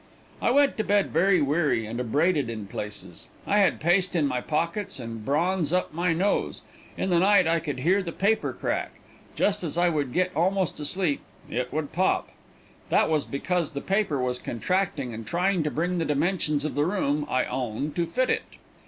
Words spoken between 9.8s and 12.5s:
would get almost to sleep, it would pop.